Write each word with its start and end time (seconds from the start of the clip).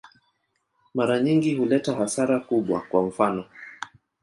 Mara 0.93 1.19
nyingi 1.21 1.55
huleta 1.55 1.95
hasara 1.95 2.39
kubwa, 2.39 2.81
kwa 2.81 3.03
mfano. 3.03 3.45